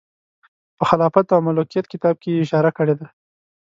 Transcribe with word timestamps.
په 0.77 0.83
خلافت 0.89 1.25
او 1.33 1.39
ملوکیت 1.47 1.85
کتاب 1.93 2.15
کې 2.21 2.29
یې 2.31 2.41
اشاره 2.43 2.69
کړې 2.77 2.95
ده. 2.99 3.07